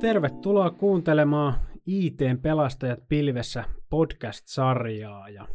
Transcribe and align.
Tervetuloa 0.00 0.70
kuuntelemaan 0.70 1.54
ITn 1.86 2.38
pelastajat 2.42 2.98
pilvessä 3.08 3.64
podcast-sarjaa. 3.90 5.28
Ja 5.28 5.48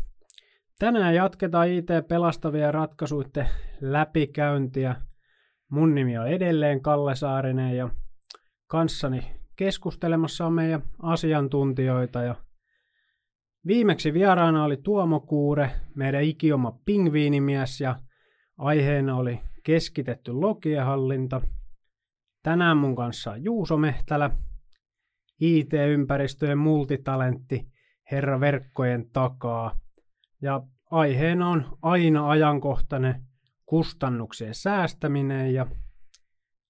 tänään 0.79 1.15
jatketaan 1.15 1.69
IT-pelastavia 1.69 2.71
ratkaisuiden 2.71 3.49
läpikäyntiä. 3.81 4.95
Mun 5.69 5.95
nimi 5.95 6.17
on 6.17 6.27
edelleen 6.27 6.81
Kalle 6.81 7.15
Saarinen 7.15 7.77
ja 7.77 7.89
kanssani 8.67 9.31
keskustelemassa 9.55 10.45
on 10.45 10.53
meidän 10.53 10.83
asiantuntijoita. 10.99 12.21
Ja 12.21 12.35
viimeksi 13.67 14.13
vieraana 14.13 14.63
oli 14.63 14.77
Tuomo 14.77 15.19
Kuure, 15.19 15.71
meidän 15.95 16.23
ikioma 16.23 16.79
pingviinimies 16.85 17.81
ja 17.81 17.95
aiheena 18.57 19.15
oli 19.15 19.39
keskitetty 19.63 20.31
logiehallinta– 20.31 21.41
Tänään 22.45 22.77
mun 22.77 22.95
kanssa 22.95 23.31
on 23.31 23.43
Juuso 23.43 23.77
Mehtälä, 23.77 24.29
IT-ympäristöjen 25.39 26.57
multitalentti, 26.57 27.67
herra 28.11 28.39
verkkojen 28.39 29.09
takaa. 29.09 29.79
Ja 30.41 30.61
aiheena 30.91 31.49
on 31.49 31.77
aina 31.81 32.29
ajankohtainen 32.29 33.25
kustannuksien 33.65 34.55
säästäminen 34.55 35.53
ja 35.53 35.67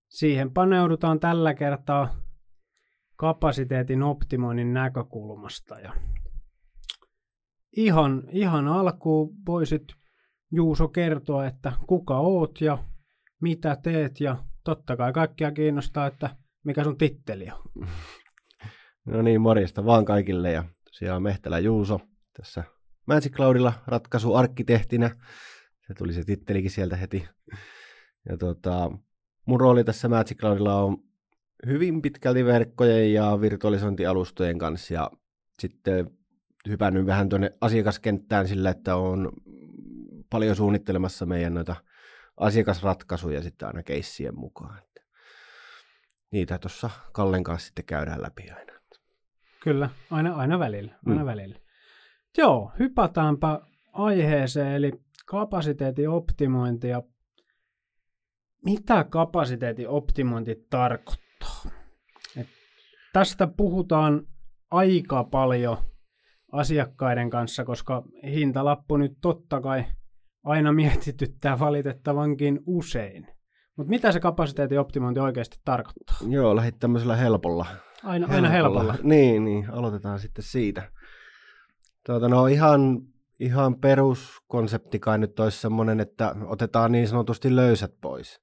siihen 0.10 0.52
paneudutaan 0.52 1.20
tällä 1.20 1.54
kertaa 1.54 2.16
kapasiteetin 3.16 4.04
optimoinnin 4.04 4.74
näkökulmasta. 4.74 5.80
Ja 5.80 5.94
ihan, 7.78 8.24
ihan 8.32 8.68
alkuun 8.68 9.36
voisit 9.46 9.88
Juuso 10.52 10.88
kertoa, 10.88 11.46
että 11.46 11.72
kuka 11.88 12.20
oot 12.20 12.62
ja 12.62 12.78
mitä 13.42 13.78
teet 13.84 14.20
ja 14.20 14.44
totta 14.66 14.98
kai 14.98 15.14
kaikkia 15.14 15.52
kiinnostaa, 15.52 16.08
että 16.08 16.30
mikä 16.64 16.84
sun 16.84 16.98
titteli 16.98 17.48
on. 17.52 17.88
No 19.06 19.22
niin, 19.22 19.42
morjesta 19.42 19.86
vaan 19.86 20.06
kaikille 20.06 20.52
ja 20.52 20.64
tosiaan 20.84 21.24
Mehtälä 21.24 21.60
Juuso 21.60 22.00
tässä 22.38 22.64
Magic 23.08 23.34
Cloudilla 23.34 23.74
ratkaisuarkkitehtinä. 23.88 25.16
Se 25.88 25.94
tuli 25.94 26.14
se 26.14 26.24
tittelikin 26.24 26.72
sieltä 26.72 26.96
heti. 26.96 27.28
Ja 28.30 28.38
tota, 28.38 28.92
mun 29.46 29.62
rooli 29.62 29.84
tässä 29.84 30.10
Magic 30.10 30.38
Cloudilla 30.38 30.84
on 30.84 30.98
hyvin 31.66 32.02
pitkälti 32.02 32.46
verkkojen 32.46 33.14
ja 33.14 33.42
virtualisointialustojen 33.42 34.58
kanssa 34.58 34.94
ja 34.94 35.12
sitten 35.60 36.12
hypännyt 36.70 37.06
vähän 37.06 37.30
tuonne 37.30 37.52
asiakaskenttään 37.62 38.48
sillä, 38.48 38.70
että 38.70 38.96
on 38.96 39.32
paljon 40.30 40.56
suunnittelemassa 40.56 41.26
meidän 41.26 41.54
noita 41.54 41.76
asiakasratkaisuja 42.38 43.42
sitten 43.42 43.68
aina 43.68 43.84
keissien 43.84 44.40
mukaan. 44.40 44.78
Että 44.78 45.02
niitä 46.32 46.58
tuossa 46.58 46.90
Kallen 47.12 47.44
kanssa 47.44 47.66
sitten 47.66 47.86
käydään 47.86 48.22
läpi 48.22 48.50
aina. 48.50 48.76
Kyllä, 49.66 49.90
aina, 50.12 50.36
aina 50.36 50.60
välillä. 50.60 50.96
Aina 51.06 51.22
mm. 51.22 51.26
välillä. 51.26 51.60
Joo, 52.38 52.72
hypätäänpä 52.80 53.60
aiheeseen, 53.94 54.72
eli 54.72 54.92
kapasiteetin 55.26 56.10
optimointi 56.10 56.88
ja 56.88 57.04
mitä 58.66 59.04
kapasiteetin 59.04 59.90
optimointi 59.90 60.56
tarkoittaa? 60.70 61.72
Et 62.38 62.48
tästä 63.14 63.48
puhutaan 63.48 64.28
aika 64.72 65.24
paljon 65.24 65.78
asiakkaiden 66.52 67.30
kanssa, 67.30 67.66
koska 67.66 68.04
hintalappu 68.24 68.98
nyt 68.98 69.18
totta 69.22 69.62
kai 69.62 69.86
aina 70.46 70.74
mietityttää 70.74 71.60
valitettavankin 71.60 72.60
usein. 72.66 73.28
Mutta 73.76 73.90
mitä 73.90 74.12
se 74.12 74.20
kapasiteetin 74.20 74.80
optimointi 74.80 75.20
oikeasti 75.20 75.58
tarkoittaa? 75.66 76.18
Joo, 76.30 76.56
lähdit 76.56 76.80
tämmöisellä 76.80 77.16
helpolla. 77.16 77.66
Aina, 78.04 78.28
aina 78.30 78.50
helpolla. 78.50 78.80
helpolla. 78.80 79.10
Niin, 79.10 79.46
niin, 79.46 79.70
aloitetaan 79.70 80.20
sitten 80.20 80.44
siitä. 80.44 80.92
Tuota, 82.06 82.30
no 82.30 82.48
ihan, 82.48 83.02
ihan 83.40 83.76
peruskonsepti 83.76 85.00
kai 85.00 85.18
nyt 85.18 85.40
olisi 85.40 85.62
semmoinen, 85.62 86.00
että 86.00 86.36
otetaan 86.46 86.92
niin 86.92 87.08
sanotusti 87.08 87.56
löysät 87.56 87.94
pois. 88.02 88.42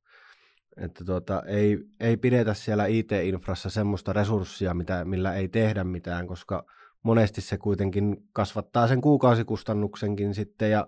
Että 0.77 1.05
tuota, 1.05 1.43
ei, 1.47 1.79
ei 2.01 2.17
pidetä 2.17 2.55
siellä 2.55 2.87
IT-infrassa 2.87 3.71
semmoista 3.71 4.13
resurssia, 4.13 4.75
mitä, 4.75 5.05
millä 5.05 5.35
ei 5.35 5.49
tehdä 5.49 5.85
mitään, 5.85 6.27
koska 6.27 6.65
monesti 7.03 7.41
se 7.41 7.59
kuitenkin 7.59 8.17
kasvattaa 8.33 8.89
sen 8.89 9.01
kuukausikustannuksenkin 9.01 10.35
sitten 10.35 10.71
ja 10.71 10.87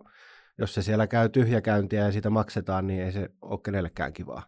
jos 0.58 0.74
se 0.74 0.82
siellä 0.82 1.06
käy 1.06 1.28
tyhjäkäyntiä 1.28 2.04
ja 2.04 2.12
siitä 2.12 2.30
maksetaan, 2.30 2.86
niin 2.86 3.02
ei 3.02 3.12
se 3.12 3.28
ole 3.42 3.60
kenellekään 3.64 4.12
kivaa. 4.12 4.42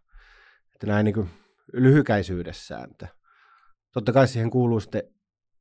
Että 0.75 0.87
näin 0.87 1.05
niin 1.05 1.15
kuin 1.15 1.31
lyhykäisyydessään. 1.73 2.91
Että 2.91 3.09
totta 3.93 4.13
kai 4.13 4.29
siihen 4.29 4.51
kuuluu 4.51 4.81
sitten 4.81 5.03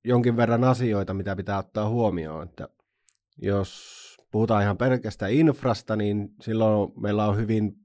jonkin 0.03 0.37
verran 0.37 0.63
asioita, 0.63 1.13
mitä 1.13 1.35
pitää 1.35 1.57
ottaa 1.57 1.89
huomioon. 1.89 2.47
Että 2.49 2.69
jos 3.37 3.95
puhutaan 4.31 4.63
ihan 4.63 4.77
pelkästään 4.77 5.31
infrasta, 5.31 5.95
niin 5.95 6.29
silloin 6.41 6.91
meillä 7.01 7.25
on 7.25 7.37
hyvin 7.37 7.75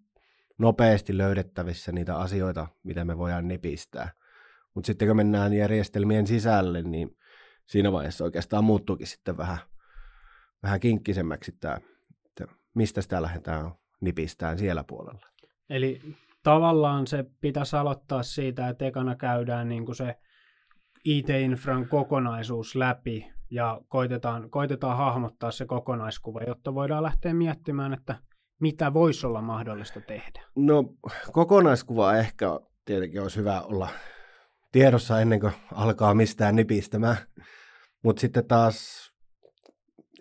nopeasti 0.59 1.19
löydettävissä 1.19 1.92
niitä 1.92 2.16
asioita, 2.16 2.66
mitä 2.82 3.04
me 3.04 3.19
voidaan 3.19 3.48
nipistää. 3.48 4.10
Mutta 4.75 4.87
sitten 4.87 5.09
kun 5.09 5.16
mennään 5.16 5.53
järjestelmien 5.53 6.27
sisälle, 6.27 6.82
niin 6.82 7.16
siinä 7.66 7.92
vaiheessa 7.92 8.25
oikeastaan 8.25 8.65
muuttuukin 8.65 9.06
sitten 9.06 9.37
vähän, 9.37 9.59
vähän 10.62 10.81
kinkkisemmäksi 10.81 11.53
tämä 11.53 11.78
mistä 12.75 13.03
sitä 13.03 13.23
lähdetään 13.23 13.73
nipistään 14.01 14.59
siellä 14.59 14.85
puolella. 14.85 15.27
Eli 15.71 16.01
tavallaan 16.43 17.07
se 17.07 17.25
pitäisi 17.41 17.77
aloittaa 17.77 18.23
siitä, 18.23 18.69
että 18.69 18.85
ekana 18.85 19.17
käydään 19.17 19.69
niin 19.69 19.87
kuin 19.87 19.97
se 19.97 20.15
IT-infran 21.05 21.89
kokonaisuus 21.89 22.77
läpi 22.77 23.33
ja 23.51 23.81
koitetaan, 23.89 24.51
koitetaan 24.51 24.97
hahmottaa 24.97 25.51
se 25.51 25.67
kokonaiskuva, 25.67 26.41
jotta 26.47 26.75
voidaan 26.75 27.03
lähteä 27.03 27.35
miettimään, 27.35 27.93
että 27.93 28.17
mitä 28.61 28.95
voisi 28.95 29.27
olla 29.27 29.43
mahdollista 29.43 30.01
tehdä. 30.01 30.43
No 30.57 30.85
kokonaiskuva 31.33 32.15
ehkä 32.15 32.47
tietenkin 32.85 33.23
olisi 33.23 33.37
hyvä 33.37 33.61
olla 33.61 33.89
tiedossa 34.73 35.21
ennen 35.21 35.41
kuin 35.41 35.53
alkaa 35.75 36.15
mistään 36.15 36.57
nipistämään, 36.57 37.17
mutta 38.05 38.21
sitten 38.21 38.47
taas 38.47 39.11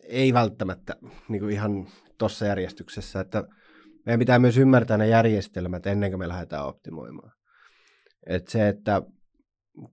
ei 0.03 0.33
välttämättä 0.33 0.95
niin 1.29 1.39
kuin 1.39 1.53
ihan 1.53 1.87
tuossa 2.19 2.45
järjestyksessä, 2.45 3.19
että 3.19 3.43
meidän 4.05 4.19
pitää 4.19 4.39
myös 4.39 4.57
ymmärtää 4.57 4.97
ne 4.97 5.07
järjestelmät 5.07 5.87
ennen 5.87 6.11
kuin 6.11 6.19
me 6.19 6.27
lähdetään 6.27 6.65
optimoimaan. 6.65 7.31
Et 8.27 8.47
se, 8.47 8.67
että 8.67 9.01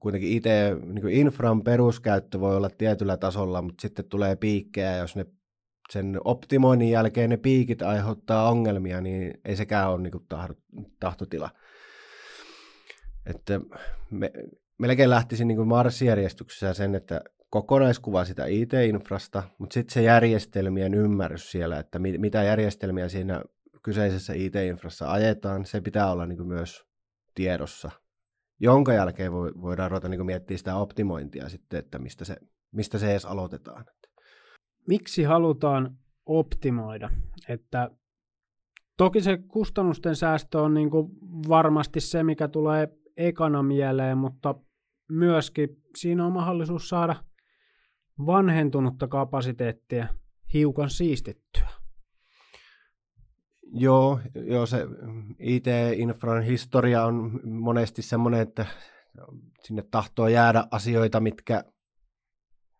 kuitenkin 0.00 0.31
itse 0.31 0.76
niin 0.82 1.09
infran 1.09 1.62
peruskäyttö 1.62 2.41
voi 2.41 2.56
olla 2.56 2.70
tietyllä 2.70 3.16
tasolla, 3.16 3.62
mutta 3.62 3.82
sitten 3.82 4.04
tulee 4.04 4.37
piikkejä, 4.37 4.97
jos 4.97 5.16
ne 5.16 5.26
sen 5.92 6.19
optimoinnin 6.25 6.91
jälkeen 6.91 7.31
ne 7.31 7.37
piikit 7.37 7.82
aiheuttaa 7.82 8.50
ongelmia, 8.50 9.00
niin 9.00 9.34
ei 9.44 9.56
sekään 9.56 9.91
ole 9.91 10.03
niin 10.03 10.26
tahtotila. 11.00 11.50
Että 13.26 13.60
me, 14.10 14.32
melkein 14.78 15.10
lähtisin 15.10 15.48
niin 15.48 15.69
marssijärjestyksessä 15.69 16.75
sen, 16.75 16.94
että 16.94 17.20
kokonaiskuva 17.50 18.24
sitä 18.24 18.46
IT-infrasta, 18.46 19.42
mutta 19.58 19.74
sitten 19.74 19.94
se 19.94 20.02
järjestelmien 20.02 20.94
ymmärrys 20.94 21.50
siellä, 21.50 21.78
että 21.78 21.98
mit, 21.98 22.20
mitä 22.20 22.42
järjestelmiä 22.42 23.08
siinä 23.08 23.42
kyseisessä 23.82 24.32
IT-infrassa 24.32 25.12
ajetaan, 25.12 25.64
se 25.64 25.80
pitää 25.80 26.12
olla 26.12 26.26
niin 26.26 26.36
kuin 26.36 26.48
myös 26.48 26.84
tiedossa, 27.34 27.90
jonka 28.60 28.92
jälkeen 28.92 29.32
voidaan 29.32 29.90
ruveta 29.90 30.08
niin 30.08 30.26
miettiä 30.26 30.58
sitä 30.58 30.76
optimointia 30.76 31.48
sitten, 31.48 31.78
että 31.78 31.98
mistä 31.98 32.24
se, 32.24 32.36
mistä 32.72 32.98
se 32.98 33.10
edes 33.10 33.24
aloitetaan. 33.24 33.84
Miksi 34.88 35.22
halutaan 35.22 35.96
optimoida? 36.26 37.10
Että 37.48 37.90
toki 38.96 39.20
se 39.20 39.38
kustannusten 39.48 40.16
säästö 40.16 40.60
on 40.60 40.74
niin 40.74 40.90
varmasti 41.48 42.00
se, 42.00 42.22
mikä 42.22 42.48
tulee 42.48 42.88
ekana 43.16 43.62
mieleen, 43.62 44.18
mutta 44.18 44.54
myöskin 45.08 45.69
siinä 45.96 46.26
on 46.26 46.32
mahdollisuus 46.32 46.88
saada– 46.88 47.16
vanhentunutta 48.26 49.08
kapasiteettia 49.08 50.06
hiukan 50.54 50.90
siistittyä. 50.90 51.68
Joo, 53.72 54.20
joo 54.34 54.66
se 54.66 54.86
IT-infran 55.38 56.42
historia 56.42 57.04
on 57.04 57.40
monesti 57.44 58.02
semmoinen, 58.02 58.40
että 58.40 58.66
sinne 59.62 59.82
tahtoo 59.90 60.28
jäädä 60.28 60.64
asioita, 60.70 61.20
mitkä 61.20 61.64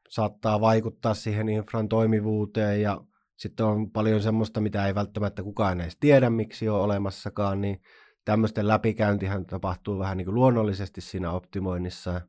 saattaa 0.09 0.61
vaikuttaa 0.61 1.15
siihen 1.15 1.49
infran 1.49 1.89
toimivuuteen 1.89 2.83
ja 2.83 3.01
sitten 3.37 3.67
on 3.67 3.91
paljon 3.91 4.23
semmoista, 4.23 4.61
mitä 4.61 4.87
ei 4.87 4.95
välttämättä 4.95 5.43
kukaan 5.43 5.81
edes 5.81 5.97
tiedä, 6.01 6.31
miksi 6.31 6.69
on 6.69 6.81
olemassakaan, 6.81 7.61
niin 7.61 7.81
tämmöisten 8.25 8.69
läpikäyntihän 8.69 9.47
tapahtuu 9.47 9.99
vähän 9.99 10.17
niin 10.17 10.25
kuin 10.25 10.35
luonnollisesti 10.35 11.01
siinä 11.01 11.31
optimoinnissa. 11.31 12.21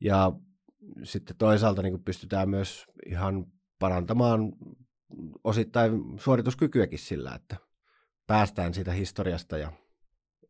Ja 0.00 0.32
sitten 1.02 1.36
toisaalta 1.36 1.82
niin 1.82 2.04
pystytään 2.04 2.50
myös 2.50 2.86
ihan 3.06 3.46
parantamaan 3.78 4.52
osittain 5.44 5.92
suorituskykyäkin 6.18 6.98
sillä, 6.98 7.34
että 7.34 7.56
päästään 8.26 8.74
siitä 8.74 8.92
historiasta 8.92 9.58
ja 9.58 9.72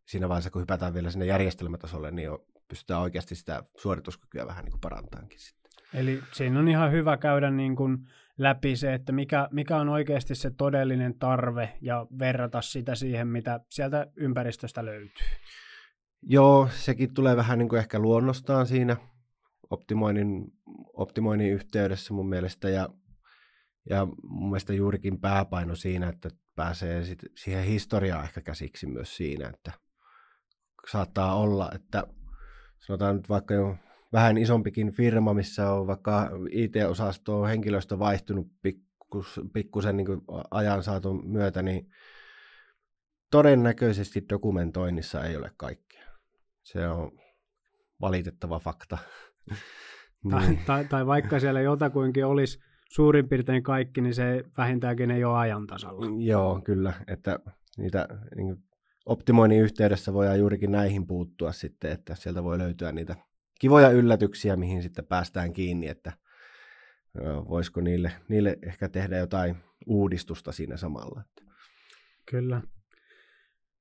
siinä 0.06 0.28
vaiheessa, 0.28 0.50
kun 0.50 0.62
hypätään 0.62 0.94
vielä 0.94 1.10
sinne 1.10 1.26
järjestelmätasolle, 1.26 2.10
niin 2.10 2.26
jo 2.26 2.46
pystytään 2.68 3.00
oikeasti 3.00 3.34
sitä 3.34 3.62
suorituskykyä 3.76 4.46
vähän 4.46 4.64
niin 4.64 4.80
parantaankin 4.80 5.40
sitten. 5.40 5.70
Eli 5.94 6.22
siinä 6.32 6.58
on 6.58 6.68
ihan 6.68 6.92
hyvä 6.92 7.16
käydä 7.16 7.50
niin 7.50 7.76
kuin 7.76 7.98
läpi 8.38 8.76
se, 8.76 8.94
että 8.94 9.12
mikä, 9.12 9.48
mikä 9.52 9.76
on 9.76 9.88
oikeasti 9.88 10.34
se 10.34 10.50
todellinen 10.50 11.18
tarve 11.18 11.78
ja 11.80 12.06
verrata 12.18 12.62
sitä 12.62 12.94
siihen, 12.94 13.28
mitä 13.28 13.60
sieltä 13.70 14.06
ympäristöstä 14.16 14.84
löytyy. 14.84 15.26
Joo, 16.22 16.68
sekin 16.72 17.14
tulee 17.14 17.36
vähän 17.36 17.58
niin 17.58 17.68
kuin 17.68 17.78
ehkä 17.78 17.98
luonnostaan 17.98 18.66
siinä 18.66 18.96
optimoinnin, 19.70 20.52
optimoinnin 20.92 21.52
yhteydessä 21.52 22.14
mun 22.14 22.28
mielestä 22.28 22.68
ja, 22.68 22.88
ja 23.90 24.06
mun 24.22 24.50
mielestä 24.50 24.72
juurikin 24.72 25.20
pääpaino 25.20 25.74
siinä, 25.74 26.08
että 26.08 26.30
pääsee 26.56 27.04
sit 27.04 27.18
siihen 27.36 27.64
historiaan 27.64 28.24
ehkä 28.24 28.40
käsiksi 28.40 28.86
myös 28.86 29.16
siinä, 29.16 29.48
että 29.48 29.72
saattaa 30.90 31.36
olla, 31.36 31.70
että 31.74 32.04
sanotaan 32.78 33.16
nyt 33.16 33.28
vaikka 33.28 33.54
jo 33.54 33.76
vähän 34.12 34.38
isompikin 34.38 34.92
firma, 34.92 35.34
missä 35.34 35.72
on 35.72 35.86
vaikka 35.86 36.30
IT-osasto 36.50 37.44
henkilöstö 37.44 37.98
vaihtunut 37.98 38.46
pikkus, 38.62 39.40
pikkusen 39.52 39.96
niin 39.96 40.08
ajan 40.50 40.82
saatu 40.82 41.14
myötä, 41.14 41.62
niin 41.62 41.90
todennäköisesti 43.30 44.24
dokumentoinnissa 44.28 45.24
ei 45.24 45.36
ole 45.36 45.52
kaikkea. 45.56 46.08
Se 46.62 46.88
on 46.88 47.12
valitettava 48.00 48.58
fakta. 48.58 48.98
Tai, 50.30 50.48
niin. 50.48 50.60
tai, 50.66 50.84
tai 50.84 51.06
vaikka 51.06 51.40
siellä 51.40 51.60
jotakuinkin 51.60 52.26
olisi 52.26 52.58
suurin 52.88 53.28
piirtein 53.28 53.62
kaikki, 53.62 54.00
niin 54.00 54.14
se 54.14 54.44
vähintäänkin 54.58 55.10
ei 55.10 55.24
ole 55.24 55.38
ajan 55.38 55.66
tasalla. 55.66 56.06
Joo, 56.24 56.60
kyllä. 56.64 56.92
Että 57.06 57.38
niitä 57.78 58.08
niin 58.36 58.56
optimoinnin 59.06 59.60
yhteydessä 59.60 60.12
voidaan 60.12 60.38
juurikin 60.38 60.72
näihin 60.72 61.06
puuttua 61.06 61.52
sitten, 61.52 61.92
että 61.92 62.14
sieltä 62.14 62.44
voi 62.44 62.58
löytyä 62.58 62.92
niitä 62.92 63.16
kivoja 63.60 63.90
yllätyksiä, 63.90 64.56
mihin 64.56 64.82
sitten 64.82 65.06
päästään 65.06 65.52
kiinni, 65.52 65.88
että 65.88 66.12
voisiko 67.48 67.80
niille, 67.80 68.12
niille 68.28 68.58
ehkä 68.62 68.88
tehdä 68.88 69.18
jotain 69.18 69.56
uudistusta 69.86 70.52
siinä 70.52 70.76
samalla. 70.76 71.22
Kyllä. 72.30 72.62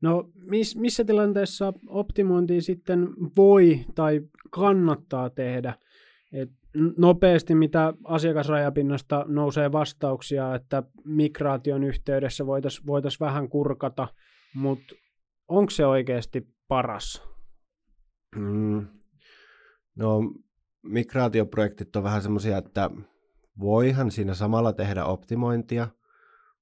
No 0.02 0.30
miss, 0.36 0.76
missä 0.76 1.04
tilanteessa 1.04 1.74
optimointia 1.88 2.62
sitten 2.62 3.08
voi 3.38 3.86
tai 3.96 4.22
kannattaa 4.50 5.30
tehdä? 5.30 5.74
Et 6.32 6.50
nopeasti, 6.98 7.56
mitä 7.56 7.94
asiakasrajapinnasta 8.04 9.26
nousee 9.28 9.72
vastauksia, 9.72 10.56
että 10.56 10.84
migraation 11.06 11.84
yhteydessä 11.84 12.46
voitaisiin 12.46 12.86
voitais 12.86 13.20
vähän 13.20 13.50
kurkata, 13.50 14.08
mutta 14.54 14.96
onko 15.48 15.70
se 15.70 15.86
oikeasti 15.86 16.48
paras? 16.68 17.24
Mm. 18.36 18.88
No, 19.96 20.22
migraatioprojektit 20.84 21.96
on 21.96 22.04
vähän 22.04 22.22
semmoisia, 22.22 22.58
että 22.58 22.90
voihan 23.60 24.12
siinä 24.12 24.34
samalla 24.34 24.74
tehdä 24.74 25.06
optimointia, 25.06 25.88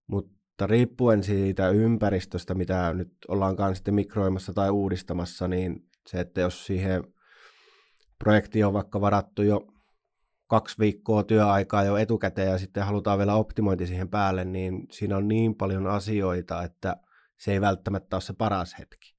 mutta 0.08 0.35
riippuen 0.62 1.24
siitä 1.24 1.70
ympäristöstä, 1.70 2.54
mitä 2.54 2.94
nyt 2.94 3.14
ollaankaan 3.28 3.76
sitten 3.76 3.94
mikroimassa 3.94 4.54
tai 4.54 4.70
uudistamassa, 4.70 5.48
niin 5.48 5.90
se, 6.08 6.20
että 6.20 6.42
jos 6.42 6.66
siihen 6.66 7.04
projektiin 8.20 8.66
on 8.66 8.74
vaikka 8.74 9.02
varattu 9.02 9.42
jo 9.42 9.68
kaksi 10.48 10.76
viikkoa 10.80 11.24
työaikaa 11.24 11.84
jo 11.84 11.98
etukäteen 11.98 12.52
ja 12.52 12.58
sitten 12.58 12.86
halutaan 12.86 13.18
vielä 13.18 13.36
optimointi 13.36 13.88
siihen 13.88 14.10
päälle, 14.10 14.46
niin 14.46 14.88
siinä 14.92 15.18
on 15.18 15.28
niin 15.28 15.56
paljon 15.56 15.88
asioita, 15.88 16.64
että 16.64 16.98
se 17.38 17.52
ei 17.52 17.62
välttämättä 17.62 18.16
ole 18.16 18.22
se 18.22 18.34
paras 18.34 18.76
hetki. 18.80 19.16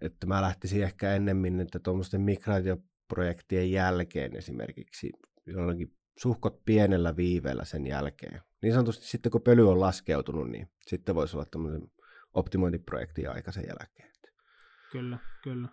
Että 0.00 0.26
mä 0.26 0.42
lähtisin 0.42 0.82
ehkä 0.82 1.14
ennemmin, 1.14 1.60
että 1.60 1.78
tuommoisten 1.78 2.20
migraatioprojektien 2.20 3.70
jälkeen 3.70 4.36
esimerkiksi 4.36 5.10
jollakin 5.46 5.97
suhkot 6.18 6.64
pienellä 6.64 7.16
viiveellä 7.16 7.64
sen 7.64 7.86
jälkeen. 7.86 8.42
Niin 8.62 8.72
sanotusti 8.72 9.06
sitten 9.06 9.32
kun 9.32 9.42
pöly 9.42 9.70
on 9.70 9.80
laskeutunut, 9.80 10.50
niin 10.50 10.68
sitten 10.86 11.14
voisi 11.14 11.36
olla 11.36 11.46
tämmöinen 11.50 11.90
optimointiprojekti 12.34 13.26
aika 13.26 13.52
sen 13.52 13.64
jälkeen. 13.68 14.12
Kyllä, 14.92 15.18
kyllä. 15.42 15.68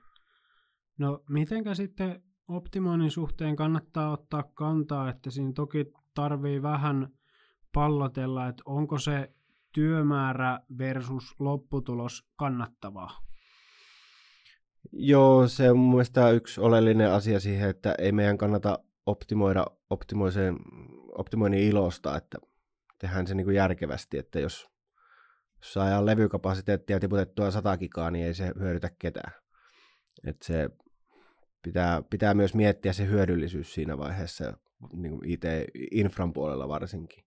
No 0.98 1.24
mitenkä 1.30 1.76
sitten 1.76 2.24
optimoinnin 2.48 3.12
suhteen 3.12 3.56
kannattaa 3.56 4.12
ottaa 4.12 4.44
kantaa, 4.44 5.10
että 5.10 5.32
siinä 5.32 5.52
toki 5.56 5.86
tarvii 6.14 6.62
vähän 6.62 7.10
pallotella, 7.74 8.48
että 8.48 8.64
onko 8.66 9.00
se 9.00 9.34
työmäärä 9.74 10.60
versus 10.78 11.36
lopputulos 11.40 12.28
kannattavaa? 12.36 13.26
Joo, 14.92 15.48
se 15.48 15.72
on 15.72 15.78
mun 15.78 15.90
mielestä 15.90 16.30
yksi 16.30 16.62
oleellinen 16.62 17.12
asia 17.12 17.40
siihen, 17.40 17.70
että 17.70 17.96
ei 17.98 18.12
meidän 18.12 18.38
kannata 18.38 18.80
optimoida 19.06 19.66
optimoinnin 21.18 21.64
ilosta, 21.64 22.18
että 22.18 22.38
tehdään 23.00 23.28
se 23.28 23.36
niin 23.36 23.46
kuin 23.46 23.56
järkevästi, 23.56 24.18
että 24.18 24.40
jos, 24.40 24.70
jos 25.58 25.74
saadaan 25.74 26.06
levykapasiteettia 26.06 27.00
tiputettua 27.00 27.52
100 27.52 27.78
gigaa, 27.78 28.12
niin 28.12 28.26
ei 28.26 28.34
se 28.34 28.52
hyödytä 28.60 28.90
ketään. 29.00 29.34
Että 30.28 30.46
se 30.46 30.70
pitää, 31.62 32.04
pitää 32.10 32.34
myös 32.34 32.54
miettiä 32.54 32.94
se 32.94 33.08
hyödyllisyys 33.08 33.74
siinä 33.74 33.98
vaiheessa, 33.98 34.58
niin 34.94 35.12
kuin 35.12 35.30
IT-infran 35.30 36.34
puolella 36.34 36.68
varsinkin. 36.68 37.26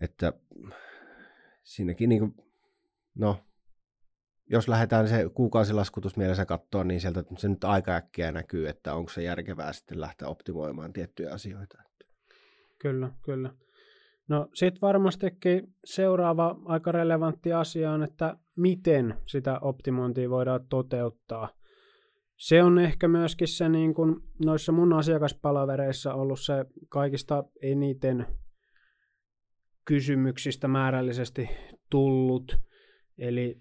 Että 0.00 0.32
siinäkin, 1.62 2.08
niin 2.08 2.20
kuin, 2.20 2.34
no, 3.14 3.44
jos 4.50 4.68
lähdetään 4.68 5.08
se 5.08 5.30
kuukausilaskutus 5.34 6.16
mielessä 6.16 6.46
katsoa, 6.46 6.84
niin 6.84 7.00
sieltä 7.00 7.24
se 7.38 7.48
nyt 7.48 7.64
aika 7.64 7.94
äkkiä 7.94 8.32
näkyy, 8.32 8.68
että 8.68 8.94
onko 8.94 9.10
se 9.10 9.22
järkevää 9.22 9.72
sitten 9.72 10.00
lähteä 10.00 10.28
optimoimaan 10.28 10.92
tiettyjä 10.92 11.32
asioita. 11.32 11.82
Kyllä, 12.78 13.10
kyllä. 13.22 13.50
No 14.28 14.48
sitten 14.54 14.80
varmastikin 14.80 15.74
seuraava 15.84 16.56
aika 16.64 16.92
relevantti 16.92 17.52
asia 17.52 17.92
on, 17.92 18.02
että 18.02 18.36
miten 18.56 19.14
sitä 19.26 19.58
optimointia 19.58 20.30
voidaan 20.30 20.66
toteuttaa– 20.68 21.48
se 22.36 22.62
on 22.62 22.78
ehkä 22.78 23.08
myöskin 23.08 23.48
se 23.48 23.68
niin 23.68 23.94
kuin 23.94 24.16
noissa 24.44 24.72
mun 24.72 24.92
asiakaspalavereissa 24.92 26.14
ollut 26.14 26.40
se 26.40 26.64
kaikista 26.88 27.44
eniten 27.62 28.26
kysymyksistä 29.84 30.68
määrällisesti 30.68 31.48
tullut. 31.90 32.56
Eli 33.18 33.60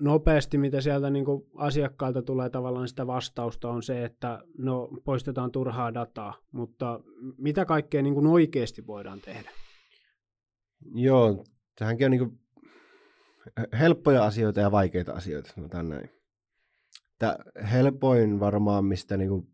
nopeasti, 0.00 0.58
mitä 0.58 0.80
sieltä 0.80 1.10
niin 1.10 1.24
kuin 1.24 1.46
asiakkailta 1.54 2.22
tulee 2.22 2.50
tavallaan 2.50 2.88
sitä 2.88 3.06
vastausta, 3.06 3.68
on 3.70 3.82
se, 3.82 4.04
että 4.04 4.42
no 4.58 4.88
poistetaan 5.04 5.52
turhaa 5.52 5.94
dataa, 5.94 6.34
mutta 6.52 7.00
mitä 7.38 7.64
kaikkea 7.64 8.02
niin 8.02 8.14
kuin 8.14 8.26
oikeasti 8.26 8.86
voidaan 8.86 9.20
tehdä? 9.20 9.50
Joo, 10.94 11.44
tähänkin 11.78 12.04
on 12.04 12.10
niin 12.10 12.28
kuin 12.28 12.40
helppoja 13.78 14.24
asioita 14.24 14.60
ja 14.60 14.70
vaikeita 14.70 15.12
asioita, 15.12 15.52
sanotaan 15.54 15.88
näin 15.88 16.16
että 17.16 17.38
helpoin 17.72 18.40
varmaan, 18.40 18.84
mistä 18.84 19.16
niin 19.16 19.28
kuin, 19.28 19.48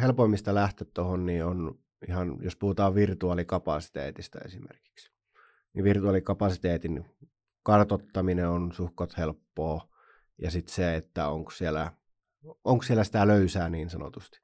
helpoimmista 0.00 0.54
lähtö 0.54 0.84
tuohon, 0.94 1.26
niin 1.26 1.44
on 1.44 1.78
ihan, 2.08 2.38
jos 2.40 2.56
puhutaan 2.56 2.94
virtuaalikapasiteetista 2.94 4.38
esimerkiksi. 4.38 5.12
Niin 5.74 5.84
virtuaalikapasiteetin 5.84 7.04
kartottaminen 7.64 8.48
on 8.48 8.72
suhkot 8.72 9.16
helppoa, 9.16 9.88
ja 10.42 10.50
sitten 10.50 10.74
se, 10.74 10.96
että 10.96 11.28
onko 11.28 11.50
siellä, 11.50 11.92
onko 12.64 12.82
siellä 12.82 13.04
sitä 13.04 13.26
löysää 13.26 13.70
niin 13.70 13.90
sanotusti. 13.90 14.38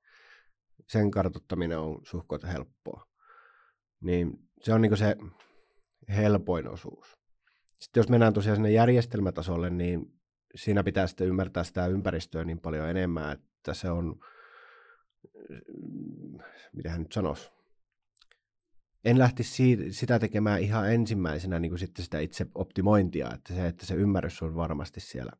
Sen 0.88 1.10
kartottaminen 1.10 1.78
on 1.78 2.00
suhkot 2.02 2.42
helppoa. 2.42 3.06
Niin 4.00 4.48
se 4.62 4.74
on 4.74 4.80
niin 4.80 4.96
se 4.96 5.16
helpoin 6.08 6.68
osuus. 6.68 7.18
Sitten 7.80 8.00
jos 8.00 8.08
mennään 8.08 8.32
tosiaan 8.32 8.56
sinne 8.56 8.70
järjestelmätasolle, 8.70 9.70
niin 9.70 10.20
siinä 10.54 10.84
pitää 10.84 11.06
sitten 11.06 11.26
ymmärtää 11.26 11.64
sitä 11.64 11.86
ympäristöä 11.86 12.44
niin 12.44 12.60
paljon 12.60 12.88
enemmän, 12.88 13.32
että 13.32 13.74
se 13.74 13.90
on, 13.90 14.20
mitä 16.72 16.90
hän 16.90 17.00
nyt 17.00 17.12
sanoisi, 17.12 17.50
en 19.04 19.18
lähtisi 19.18 19.54
siitä, 19.54 19.82
sitä 19.90 20.18
tekemään 20.18 20.60
ihan 20.60 20.92
ensimmäisenä 20.92 21.58
niin 21.58 21.70
kuin 21.70 21.78
sitten 21.78 22.04
sitä 22.04 22.20
itse 22.20 22.46
optimointia, 22.54 23.30
että 23.34 23.54
se, 23.54 23.66
että 23.66 23.86
se 23.86 23.94
ymmärrys 23.94 24.42
on 24.42 24.54
varmasti 24.54 25.00
siellä. 25.00 25.32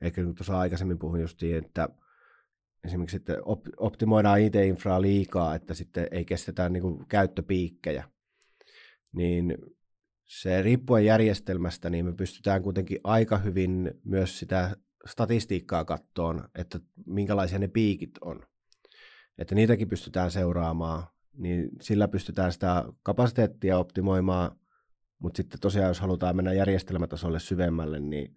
Eikä 0.00 0.24
kun 0.24 0.34
tuossa 0.34 0.58
aikaisemmin 0.58 0.98
puhuin 0.98 1.20
just 1.20 1.38
siihen, 1.38 1.64
että 1.64 1.88
esimerkiksi 2.84 3.16
sitten 3.16 3.36
op- 3.44 3.68
optimoidaan 3.76 4.40
IT-infraa 4.40 5.02
liikaa, 5.02 5.54
että 5.54 5.74
sitten 5.74 6.08
ei 6.10 6.24
kestetä 6.24 6.68
niin 6.68 6.82
kuin 6.82 7.06
käyttöpiikkejä, 7.08 8.04
niin 9.12 9.56
se 10.26 10.62
riippuen 10.62 11.04
järjestelmästä, 11.04 11.90
niin 11.90 12.04
me 12.04 12.12
pystytään 12.12 12.62
kuitenkin 12.62 13.00
aika 13.04 13.38
hyvin 13.38 13.90
myös 14.04 14.38
sitä 14.38 14.76
statistiikkaa 15.06 15.84
kattoon, 15.84 16.48
että 16.54 16.80
minkälaisia 17.06 17.58
ne 17.58 17.68
piikit 17.68 18.10
on. 18.20 18.46
Että 19.38 19.54
niitäkin 19.54 19.88
pystytään 19.88 20.30
seuraamaan, 20.30 21.06
niin 21.38 21.68
sillä 21.80 22.08
pystytään 22.08 22.52
sitä 22.52 22.84
kapasiteettia 23.02 23.78
optimoimaan, 23.78 24.56
mutta 25.18 25.36
sitten 25.36 25.60
tosiaan 25.60 25.88
jos 25.88 26.00
halutaan 26.00 26.36
mennä 26.36 26.52
järjestelmätasolle 26.52 27.40
syvemmälle, 27.40 28.00
niin 28.00 28.36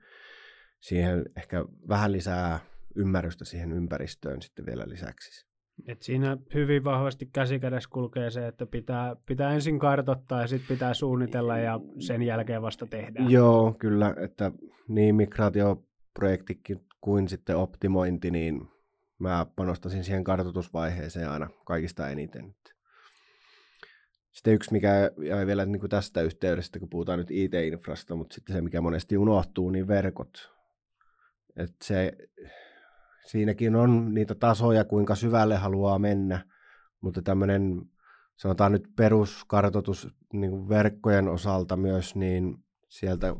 siihen 0.79 1.25
ehkä 1.37 1.65
vähän 1.87 2.11
lisää 2.11 2.59
ymmärrystä 2.95 3.45
siihen 3.45 3.71
ympäristöön 3.71 4.41
sitten 4.41 4.65
vielä 4.65 4.83
lisäksi. 4.87 5.51
Et 5.87 6.01
siinä 6.01 6.37
hyvin 6.53 6.83
vahvasti 6.83 7.29
käsikädessä 7.33 7.89
kulkee 7.91 8.29
se, 8.29 8.47
että 8.47 8.65
pitää, 8.65 9.15
pitää 9.25 9.53
ensin 9.53 9.79
kartoittaa 9.79 10.41
ja 10.41 10.47
sitten 10.47 10.75
pitää 10.75 10.93
suunnitella 10.93 11.57
ja 11.57 11.79
sen 11.99 12.21
jälkeen 12.21 12.61
vasta 12.61 12.85
tehdään. 12.85 13.31
Joo, 13.31 13.75
kyllä, 13.79 14.15
että 14.23 14.51
niin 14.87 15.15
migraatioprojektikin 15.15 16.79
kuin 17.01 17.29
sitten 17.29 17.57
optimointi, 17.57 18.31
niin 18.31 18.67
mä 19.19 19.45
panostasin 19.55 20.03
siihen 20.03 20.23
kartoitusvaiheeseen 20.23 21.29
aina 21.29 21.49
kaikista 21.65 22.09
eniten. 22.09 22.55
Sitten 24.31 24.53
yksi, 24.53 24.71
mikä 24.71 25.11
jäi 25.27 25.47
vielä 25.47 25.65
niin 25.65 25.79
kuin 25.79 25.89
tästä 25.89 26.21
yhteydestä, 26.21 26.79
kun 26.79 26.89
puhutaan 26.89 27.19
nyt 27.19 27.31
IT-infrasta, 27.31 28.15
mutta 28.15 28.33
sitten 28.33 28.55
se, 28.55 28.61
mikä 28.61 28.81
monesti 28.81 29.17
unohtuu, 29.17 29.69
niin 29.69 29.87
verkot. 29.87 30.51
Et 31.55 31.75
se, 31.83 32.11
siinäkin 33.25 33.75
on 33.75 34.13
niitä 34.13 34.35
tasoja, 34.35 34.85
kuinka 34.85 35.15
syvälle 35.15 35.55
haluaa 35.55 35.99
mennä, 35.99 36.45
mutta 37.01 37.21
tämmöinen, 37.21 37.81
sanotaan 38.37 38.71
nyt 38.71 38.83
peruskartoitus 38.95 40.07
niin 40.33 40.51
kuin 40.51 40.69
verkkojen 40.69 41.27
osalta 41.27 41.77
myös, 41.77 42.15
niin 42.15 42.57
sieltä 42.89 43.35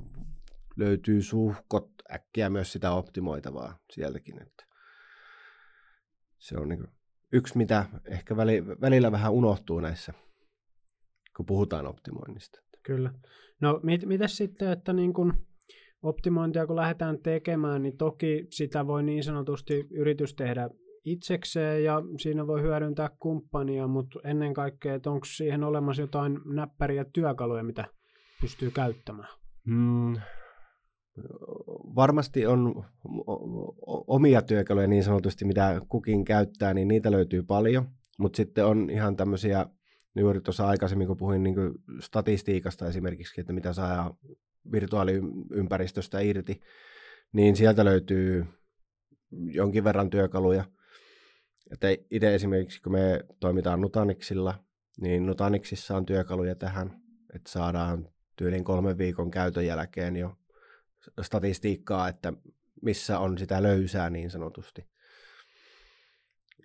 löytyy 0.75 1.21
suhkot 1.21 1.91
äkkiä 2.13 2.49
myös 2.49 2.71
sitä 2.71 2.91
optimoitavaa 2.91 3.79
sieltäkin. 3.91 4.41
Että 4.41 4.65
se 6.37 6.57
on 6.57 6.69
niin 6.69 6.87
yksi, 7.31 7.57
mitä 7.57 7.85
ehkä 8.05 8.37
välillä 8.81 9.11
vähän 9.11 9.31
unohtuu 9.31 9.79
näissä 9.79 10.13
kun 11.41 11.45
puhutaan 11.45 11.87
optimoinnista. 11.87 12.59
Kyllä. 12.83 13.13
No 13.61 13.79
mit, 13.83 14.05
mitä 14.05 14.27
sitten, 14.27 14.71
että 14.71 14.93
niin 14.93 15.13
kun 15.13 15.33
optimointia 16.03 16.67
kun 16.67 16.75
lähdetään 16.75 17.19
tekemään, 17.23 17.81
niin 17.81 17.97
toki 17.97 18.47
sitä 18.49 18.87
voi 18.87 19.03
niin 19.03 19.23
sanotusti 19.23 19.87
yritys 19.91 20.35
tehdä 20.35 20.69
itsekseen 21.05 21.83
ja 21.83 22.01
siinä 22.17 22.47
voi 22.47 22.61
hyödyntää 22.61 23.09
kumppania, 23.19 23.87
mutta 23.87 24.19
ennen 24.23 24.53
kaikkea, 24.53 24.95
että 24.95 25.11
onko 25.11 25.25
siihen 25.25 25.63
olemassa 25.63 26.01
jotain 26.01 26.39
näppäriä 26.45 27.05
työkaluja, 27.13 27.63
mitä 27.63 27.85
pystyy 28.41 28.71
käyttämään? 28.71 29.29
Hmm. 29.65 30.15
Varmasti 31.95 32.45
on 32.45 32.85
omia 34.07 34.41
työkaluja 34.41 34.87
niin 34.87 35.03
sanotusti, 35.03 35.45
mitä 35.45 35.81
kukin 35.89 36.25
käyttää, 36.25 36.73
niin 36.73 36.87
niitä 36.87 37.11
löytyy 37.11 37.43
paljon, 37.43 37.85
mutta 38.19 38.37
sitten 38.37 38.65
on 38.65 38.89
ihan 38.89 39.15
tämmöisiä 39.15 39.65
juuri 40.15 40.41
tuossa 40.41 40.67
aikaisemmin, 40.67 41.07
kun 41.07 41.17
puhuin 41.17 41.43
niin 41.43 41.55
statistiikasta 41.99 42.87
esimerkiksi, 42.87 43.41
että 43.41 43.53
mitä 43.53 43.73
saa 43.73 44.17
virtuaaliympäristöstä 44.71 46.19
irti, 46.19 46.61
niin 47.33 47.55
sieltä 47.55 47.85
löytyy 47.85 48.45
jonkin 49.31 49.83
verran 49.83 50.09
työkaluja. 50.09 50.65
Että 51.71 51.87
itse 52.11 52.35
esimerkiksi, 52.35 52.81
kun 52.81 52.91
me 52.91 53.23
toimitaan 53.39 53.81
Nutanixilla, 53.81 54.63
niin 55.01 55.25
Nutanixissa 55.25 55.97
on 55.97 56.05
työkaluja 56.05 56.55
tähän, 56.55 57.01
että 57.35 57.51
saadaan 57.51 58.09
tyylin 58.35 58.63
kolmen 58.63 58.97
viikon 58.97 59.31
käytön 59.31 59.65
jälkeen 59.65 60.15
jo 60.15 60.35
statistiikkaa, 61.21 62.09
että 62.09 62.33
missä 62.81 63.19
on 63.19 63.37
sitä 63.37 63.63
löysää 63.63 64.09
niin 64.09 64.29
sanotusti. 64.29 64.87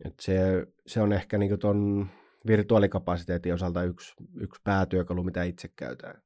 Et 0.05 0.21
se, 0.21 0.67
se 0.87 1.01
on 1.01 1.13
ehkä 1.13 1.39
niin 1.39 1.59
tuon 1.59 2.11
virtuaalikapasiteetin 2.47 3.55
osalta 3.55 3.85
yksi, 3.85 4.15
yksi 4.41 4.61
päätyökalu, 4.65 5.23
mitä 5.23 5.43
itse 5.43 5.69
käytän. 5.77 6.23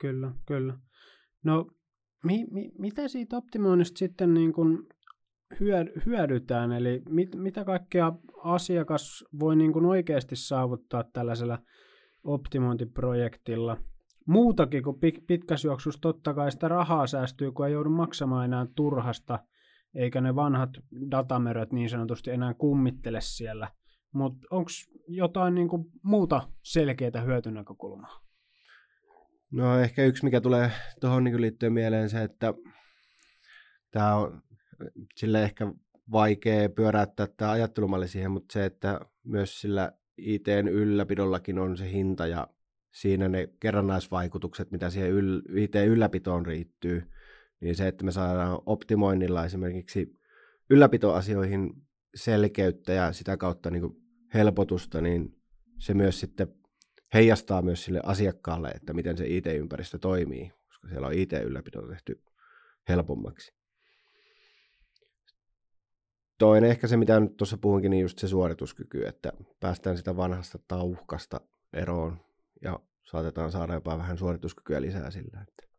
Kyllä, 0.00 0.32
kyllä. 0.46 0.78
No, 1.44 1.66
mi, 2.24 2.46
mi, 2.50 2.72
mitä 2.78 3.08
siitä 3.08 3.36
optimoinnista 3.36 3.98
sitten 3.98 4.34
niin 4.34 4.52
kuin 4.52 4.88
hyödytään, 6.06 6.72
eli 6.72 7.02
mit, 7.08 7.36
mitä 7.36 7.64
kaikkea 7.64 8.12
asiakas 8.44 9.24
voi 9.40 9.56
niin 9.56 9.72
kuin 9.72 9.86
oikeasti 9.86 10.36
saavuttaa 10.36 11.04
tällaisella 11.12 11.58
optimointiprojektilla? 12.24 13.76
Muutakin 14.26 14.82
kuin 14.82 14.96
pitkässä 15.26 15.68
juoksussa 15.68 16.00
totta 16.00 16.34
kai 16.34 16.52
sitä 16.52 16.68
rahaa 16.68 17.06
säästyy, 17.06 17.52
kun 17.52 17.66
ei 17.66 17.72
joudu 17.72 17.90
maksamaan 17.90 18.44
enää 18.44 18.66
turhasta, 18.76 19.38
eikä 19.94 20.20
ne 20.20 20.34
vanhat 20.34 20.70
datameröt 21.10 21.72
niin 21.72 21.90
sanotusti 21.90 22.30
enää 22.30 22.54
kummittele 22.54 23.20
siellä– 23.20 23.68
mutta 24.12 24.46
onko 24.50 24.70
jotain 25.08 25.54
niinku 25.54 25.90
muuta 26.02 26.48
selkeää 26.62 27.20
hyötynäkökulmaa? 27.24 28.20
No 29.50 29.78
ehkä 29.78 30.04
yksi, 30.04 30.24
mikä 30.24 30.40
tulee 30.40 30.70
tuohon 31.00 31.24
niin 31.24 31.40
liittyen 31.40 31.72
mieleen 31.72 32.10
se, 32.10 32.22
että 32.22 32.54
tämä 33.90 34.16
on 34.16 34.42
sille 35.16 35.42
ehkä 35.42 35.72
vaikea 36.12 36.68
pyöräyttää 36.68 37.26
tämä 37.36 37.50
ajattelumalli 37.50 38.08
siihen, 38.08 38.30
mutta 38.30 38.52
se, 38.52 38.64
että 38.64 39.00
myös 39.24 39.60
sillä 39.60 39.92
ITn 40.18 40.68
ylläpidollakin 40.68 41.58
on 41.58 41.76
se 41.76 41.92
hinta 41.92 42.26
ja 42.26 42.48
siinä 42.92 43.28
ne 43.28 43.48
kerrannaisvaikutukset, 43.60 44.70
mitä 44.70 44.90
siihen 44.90 45.12
yl- 45.12 45.58
IT-ylläpitoon 45.58 46.46
riittyy, 46.46 47.10
niin 47.60 47.76
se, 47.76 47.88
että 47.88 48.04
me 48.04 48.12
saadaan 48.12 48.58
optimoinnilla 48.66 49.44
esimerkiksi 49.44 50.18
ylläpitoasioihin 50.70 51.72
selkeyttä 52.14 52.92
ja 52.92 53.12
sitä 53.12 53.36
kautta 53.36 53.70
niin 53.70 53.80
kuin 53.80 53.96
helpotusta, 54.34 55.00
niin 55.00 55.42
se 55.78 55.94
myös 55.94 56.20
sitten 56.20 56.54
heijastaa 57.14 57.62
myös 57.62 57.84
sille 57.84 58.00
asiakkaalle, 58.04 58.68
että 58.68 58.92
miten 58.92 59.16
se 59.16 59.26
IT-ympäristö 59.26 59.98
toimii, 59.98 60.52
koska 60.66 60.88
siellä 60.88 61.06
on 61.06 61.12
IT-ylläpito 61.12 61.82
tehty 61.82 62.22
helpommaksi. 62.88 63.52
Toinen 66.38 66.70
ehkä 66.70 66.86
se, 66.86 66.96
mitä 66.96 67.20
nyt 67.20 67.36
tuossa 67.36 67.58
puhunkin, 67.58 67.90
niin 67.90 68.02
just 68.02 68.18
se 68.18 68.28
suorituskyky, 68.28 69.06
että 69.06 69.32
päästään 69.60 69.96
sitä 69.96 70.16
vanhasta 70.16 70.58
tauhkasta 70.68 71.40
eroon 71.72 72.20
ja 72.62 72.80
saatetaan 73.02 73.52
saada 73.52 73.74
jopa 73.74 73.98
vähän 73.98 74.18
suorituskykyä 74.18 74.80
lisää 74.80 75.10
sillä. 75.10 75.40
Että. 75.48 75.70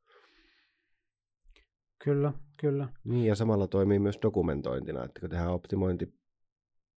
Kyllä, 2.04 2.34
kyllä. 2.60 2.88
Niin 3.04 3.26
ja 3.26 3.36
samalla 3.36 3.68
toimii 3.68 4.00
myös 4.00 4.20
dokumentointina, 4.22 5.04
että 5.04 5.20
kun 5.20 5.30
tehdään 5.30 5.52
optimointi 5.52 6.21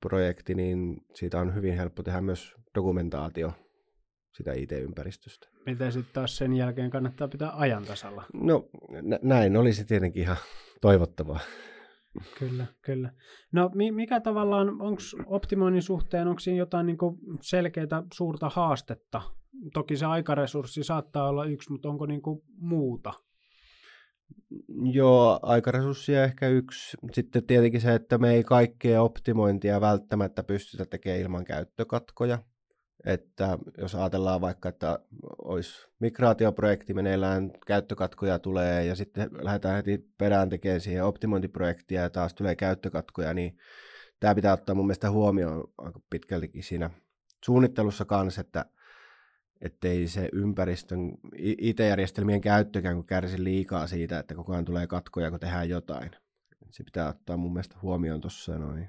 projekti, 0.08 0.54
niin 0.54 0.96
siitä 1.14 1.40
on 1.40 1.54
hyvin 1.54 1.75
helppo 1.75 2.02
tehdä 2.02 2.20
myös 2.20 2.54
dokumentaatio 2.75 3.52
sitä 4.37 4.52
IT-ympäristöstä. 4.52 5.49
Miten 5.66 5.92
sitten 5.92 6.14
taas 6.14 6.37
sen 6.37 6.52
jälkeen 6.52 6.90
kannattaa 6.90 7.28
pitää 7.28 7.52
ajan 7.54 7.84
tasalla? 7.84 8.25
No 8.32 8.68
nä- 9.02 9.18
näin 9.23 9.56
olisi 9.56 9.84
tietenkin 9.84 10.23
ihan 10.23 10.37
toivottavaa. 10.80 11.40
Kyllä, 12.38 12.66
kyllä. 12.82 13.12
No 13.52 13.70
mikä 13.92 14.20
tavallaan, 14.20 14.68
onko 14.68 15.00
optimoinnin 15.26 15.82
suhteen, 15.82 16.28
onko 16.28 16.40
siinä 16.40 16.58
jotain 16.58 16.87
niin 16.87 16.99
selkeää 17.40 18.02
suurta 18.14 18.49
haastetta? 18.49 19.23
Toki 19.73 19.96
se 19.96 20.06
aikaresurssi 20.06 20.84
saattaa 20.84 21.28
olla 21.28 21.44
yksi, 21.44 21.73
mutta 21.73 21.88
onko 21.88 22.06
niin 22.06 22.23
muuta? 22.56 23.12
Joo, 24.93 25.40
aikaresurssia 25.43 26.25
ehkä 26.25 26.49
yksi. 26.49 26.97
Sitten 27.12 27.47
tietenkin 27.47 27.81
se, 27.81 27.95
että 27.95 28.19
me 28.19 28.35
ei 28.35 28.45
kaikkea 28.45 29.02
optimointia 29.02 29.81
välttämättä 29.81 30.43
pystytä 30.43 30.85
tekemään 30.85 31.21
ilman 31.21 31.45
käyttökatkoja. 31.45 32.38
Että 33.07 33.59
jos 33.78 33.95
ajatellaan 33.95 34.40
vaikka, 34.40 34.69
että 34.69 34.99
olisi 35.45 35.88
migraatioprojekti 35.99 36.95
meneillään, 36.95 37.50
käyttökatkoja 37.66 38.38
tulee 38.38 38.85
ja 38.85 38.95
sitten 38.95 39.31
lähdetään 39.33 39.76
heti 39.76 40.09
perään 40.19 40.49
tekemään 40.49 40.81
siihen 40.81 41.04
optimointiprojektia 41.04 42.02
ja 42.02 42.11
taas 42.11 42.35
tulee 42.35 42.57
käyttökatkoja, 42.57 43.35
niin 43.35 43.59
tämä 44.21 44.35
pitää 44.35 44.52
ottaa 44.52 44.75
mun 44.75 44.87
mielestä 44.87 45.11
huomioon 45.11 45.73
aika 45.78 46.00
pitkältikin 46.11 46.62
siinä 46.62 46.90
suunnittelussa 47.45 48.04
kanssa, 48.04 48.40
että 48.40 48.64
ettei 49.61 50.08
se 50.08 50.28
ympäristön 50.32 51.12
IT-järjestelmien 51.38 52.40
käyttökään 52.40 52.94
kuin 52.94 53.06
kärsi 53.06 53.44
liikaa 53.44 53.87
siitä, 53.87 54.18
että 54.18 54.34
koko 54.34 54.52
ajan 54.52 54.64
tulee 54.64 54.87
katkoja, 54.87 55.30
kun 55.30 55.40
tehdään 55.40 55.68
jotain. 55.68 56.11
Se 56.70 56.84
pitää 56.84 57.08
ottaa 57.08 57.37
mun 57.37 57.52
mielestä 57.52 57.76
huomioon 57.82 58.20
tuossa 58.20 58.58
noin. 58.58 58.88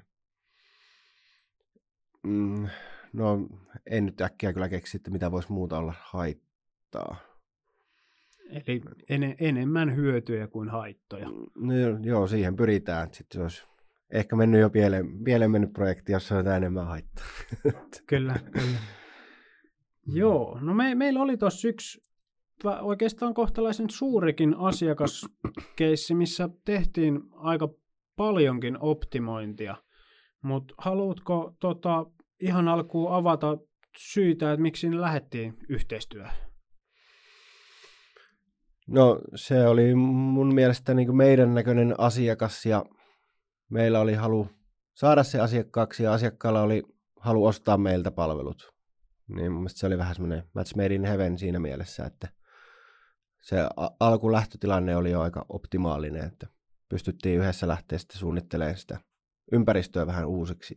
Mm, 2.22 2.68
no, 3.12 3.48
en 3.86 4.06
nyt 4.06 4.20
äkkiä 4.20 4.52
kyllä 4.52 4.68
keksi, 4.68 4.96
että 4.96 5.10
mitä 5.10 5.30
voisi 5.30 5.52
muuta 5.52 5.78
olla 5.78 5.94
haittaa. 6.00 7.16
Eli 8.50 8.82
en, 9.08 9.36
enemmän 9.40 9.96
hyötyjä 9.96 10.46
kuin 10.46 10.68
haittoja. 10.68 11.28
No, 11.54 11.74
joo, 12.02 12.26
siihen 12.26 12.56
pyritään. 12.56 13.08
Sitten 13.12 13.38
se 13.38 13.42
olisi 13.42 13.64
ehkä 14.10 14.36
mennyt 14.36 14.60
jo 14.60 14.70
pieleen, 14.70 15.24
pieleen 15.24 15.50
mennyt 15.50 15.72
projekti, 15.72 16.12
jossa 16.12 16.38
on 16.38 16.48
enemmän 16.48 16.86
haittaa. 16.86 17.24
kyllä, 18.06 18.38
kyllä. 18.52 18.78
Joo, 20.06 20.58
no 20.60 20.74
me, 20.74 20.94
meillä 20.94 21.22
oli 21.22 21.36
tuossa 21.36 21.68
yksi 21.68 22.00
oikeastaan 22.80 23.34
kohtalaisen 23.34 23.90
suurikin 23.90 24.54
asiakaskeissi, 24.54 26.14
missä 26.14 26.48
tehtiin 26.64 27.20
aika 27.32 27.68
paljonkin 28.16 28.76
optimointia. 28.80 29.76
Mutta 30.42 30.74
haluatko 30.78 31.54
tota, 31.60 32.06
ihan 32.40 32.68
alkuun 32.68 33.12
avata 33.12 33.58
syitä, 33.98 34.52
että 34.52 34.62
miksi 34.62 34.88
ne 34.88 35.00
lähdettiin 35.00 35.58
yhteistyöhön? 35.68 36.32
No 38.86 39.20
se 39.34 39.66
oli 39.66 39.94
mun 39.94 40.54
mielestä 40.54 40.94
niin 40.94 41.06
kuin 41.06 41.16
meidän 41.16 41.54
näköinen 41.54 41.94
asiakas 41.98 42.66
ja 42.66 42.84
meillä 43.68 44.00
oli 44.00 44.14
halu 44.14 44.48
saada 44.94 45.22
se 45.22 45.40
asiakkaaksi 45.40 46.02
ja 46.02 46.12
asiakkaalla 46.12 46.62
oli 46.62 46.82
halu 47.20 47.46
ostaa 47.46 47.76
meiltä 47.78 48.10
palvelut. 48.10 48.75
Niin 49.28 49.52
mun 49.52 49.60
mielestä 49.60 49.80
se 49.80 49.86
oli 49.86 49.98
vähän 49.98 50.14
semmoinen 50.14 50.42
match 50.54 50.76
made 50.76 50.94
in 50.94 51.04
heaven 51.04 51.38
siinä 51.38 51.58
mielessä, 51.58 52.04
että 52.04 52.28
se 53.42 53.56
alkulähtötilanne 54.00 54.96
oli 54.96 55.10
jo 55.10 55.20
aika 55.20 55.46
optimaalinen, 55.48 56.24
että 56.24 56.46
pystyttiin 56.88 57.40
yhdessä 57.40 57.68
lähteä 57.68 57.98
sitten 57.98 58.18
suunnittelemaan 58.18 58.76
sitä 58.76 59.00
ympäristöä 59.52 60.06
vähän 60.06 60.26
uusiksi. 60.26 60.74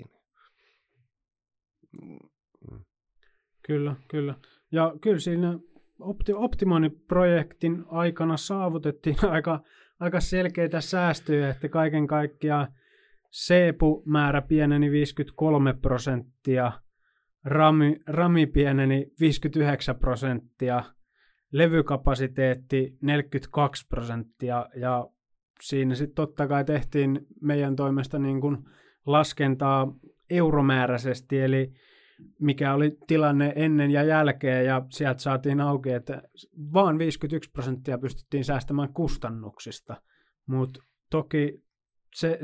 Kyllä, 3.65 3.96
kyllä. 4.08 4.36
Ja 4.72 4.94
kyllä 5.01 5.20
siinä 5.20 5.60
opti- 6.00 6.34
Optimani-projektin 6.36 7.86
aikana 7.88 8.38
saavutettiin 8.38 9.18
aika, 9.36 9.63
aika 10.00 10.20
selkeitä 10.20 10.82
säästöjä, 10.82 11.50
että 11.50 11.70
kaiken 11.70 12.08
kaikkiaan 12.08 12.68
CEPU-määrä 13.32 14.41
pieneni 14.41 14.91
53 14.91 15.74
prosenttia, 15.74 16.72
RAMI, 17.46 18.00
RAMI 18.08 18.46
pieneni 18.46 19.12
59 19.19 19.96
prosenttia, 19.96 20.84
levykapasiteetti 21.51 22.98
42 23.01 23.88
prosenttia 23.88 24.65
ja 24.75 25.08
siinä 25.62 25.96
sitten 25.96 26.15
totta 26.15 26.48
kai 26.48 26.65
tehtiin 26.65 27.19
meidän 27.41 27.75
toimesta 27.75 28.19
niin 28.19 28.41
kuin 28.41 28.58
laskentaa 29.05 29.93
euromääräisesti, 30.29 31.41
eli 31.41 31.74
mikä 32.39 32.74
oli 32.74 32.98
tilanne 33.08 33.53
ennen 33.55 33.91
ja 33.91 34.03
jälkeen, 34.03 34.65
ja 34.65 34.86
sieltä 34.89 35.22
saatiin 35.22 35.62
auki, 35.62 35.91
että 35.91 36.22
vaan 36.74 37.00
51 37.00 37.51
prosenttia 37.51 37.98
pystyttiin 37.98 38.46
säästämään 38.46 38.93
kustannuksista. 38.93 40.01
Mutta 40.46 40.84
toki 41.10 41.63
se, 42.15 42.39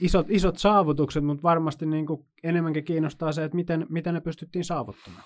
isot, 0.00 0.26
isot 0.30 0.58
saavutukset, 0.58 1.24
mutta 1.24 1.42
varmasti 1.42 1.86
niin 1.86 2.06
kuin 2.06 2.26
enemmänkin 2.42 2.84
kiinnostaa 2.84 3.32
se, 3.32 3.44
että 3.44 3.56
miten, 3.56 3.86
miten 3.88 4.14
ne 4.14 4.20
pystyttiin 4.20 4.64
saavuttamaan. 4.64 5.24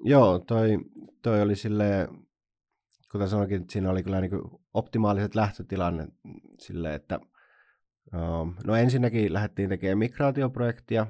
Joo, 0.00 0.38
toi, 0.38 0.78
toi 1.22 1.42
oli 1.42 1.56
sille, 1.56 2.08
kuten 3.12 3.28
sanoinkin, 3.28 3.60
että 3.60 3.72
siinä 3.72 3.90
oli 3.90 4.02
kyllä 4.02 4.20
niin 4.20 4.40
optimaaliset 4.74 5.34
lähtötilanne 5.34 6.08
sille, 6.60 6.94
että 6.94 7.20
um, 8.14 8.54
no 8.64 8.76
ensinnäkin 8.76 9.32
lähdettiin 9.32 9.68
tekemään 9.68 9.98
migraatioprojektia, 9.98 11.06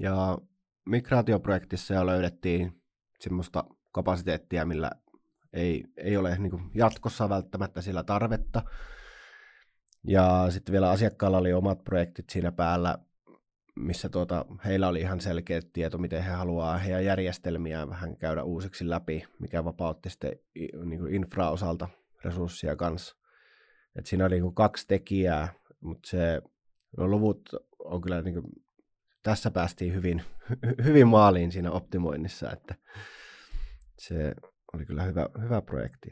ja 0.00 0.38
migraatioprojektissa 0.86 1.94
jo 1.94 2.06
löydettiin 2.06 2.82
semmoista 3.20 3.64
kapasiteettia, 3.92 4.64
millä 4.64 4.90
ei, 5.52 5.84
ei 5.96 6.16
ole 6.16 6.38
niin 6.38 6.70
jatkossa 6.74 7.28
välttämättä 7.28 7.82
sillä 7.82 8.02
tarvetta. 8.02 8.62
Ja 10.08 10.46
sitten 10.50 10.72
vielä 10.72 10.90
asiakkaalla 10.90 11.38
oli 11.38 11.52
omat 11.52 11.84
projektit 11.84 12.30
siinä 12.30 12.52
päällä, 12.52 12.98
missä 13.76 14.08
tuota, 14.08 14.44
heillä 14.64 14.88
oli 14.88 15.00
ihan 15.00 15.20
selkeä 15.20 15.60
tieto, 15.72 15.98
miten 15.98 16.22
he 16.22 16.30
haluaa 16.30 16.78
heidän 16.78 17.04
järjestelmiään 17.04 17.90
vähän 17.90 18.16
käydä 18.16 18.42
uusiksi 18.42 18.88
läpi, 18.88 19.24
mikä 19.38 19.64
vapautti 19.64 20.10
sitten 20.10 20.32
niin 20.84 21.00
kuin 21.00 21.14
infra-osalta 21.14 21.88
resursseja 22.24 22.76
kanssa. 22.76 23.16
Et 23.98 24.06
siinä 24.06 24.26
oli 24.26 24.40
niin 24.40 24.54
kaksi 24.54 24.86
tekijää, 24.86 25.48
mutta 25.80 26.08
se 26.08 26.42
no, 26.96 27.08
luvut 27.08 27.48
on 27.78 28.00
kyllä 28.00 28.22
niin 28.22 28.34
kuin, 28.34 28.52
tässä 29.22 29.50
päästiin 29.50 29.94
hyvin, 29.94 30.22
hyvin 30.84 31.08
maaliin 31.08 31.52
siinä 31.52 31.70
optimoinnissa, 31.70 32.52
että 32.52 32.74
se 33.98 34.34
oli 34.72 34.86
kyllä 34.86 35.02
hyvä, 35.02 35.28
hyvä 35.42 35.62
projekti. 35.62 36.10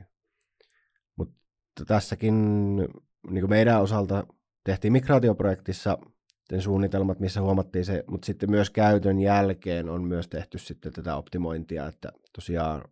Mutta 1.17 1.85
tässäkin 1.87 2.35
niin 3.31 3.43
kuin 3.43 3.51
meidän 3.51 3.83
osalta 3.83 4.27
tehtiin 4.65 4.93
migraatioprojektissa 4.93 5.99
suunnitelmat, 6.59 7.21
missä 7.21 7.41
huomattiin 7.41 7.85
se, 7.85 8.05
mutta 8.07 8.27
sitten 8.27 8.51
myös 8.51 8.71
käytön 8.71 9.19
jälkeen 9.19 9.89
on 9.89 10.05
myös 10.05 10.29
tehty 10.29 10.59
sitten 10.59 10.93
tätä 10.93 11.17
optimointia, 11.17 11.87
että 11.87 12.13
tosiaan 12.35 12.85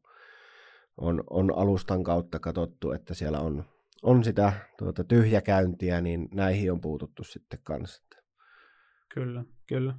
on, 0.96 1.24
on 1.30 1.58
alustan 1.58 2.04
kautta 2.04 2.38
katsottu, 2.38 2.92
että 2.92 3.14
siellä 3.14 3.40
on, 3.40 3.64
on 4.02 4.24
sitä 4.24 4.52
tuota, 4.78 5.04
tyhjäkäyntiä, 5.04 6.00
niin 6.00 6.28
näihin 6.34 6.72
on 6.72 6.80
puututtu 6.80 7.24
sitten 7.24 7.58
kanssa. 7.62 8.02
Kyllä, 9.14 9.44
kyllä. 9.68 9.94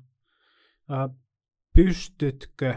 Äh, 0.91 1.09
pystytkö 1.75 2.75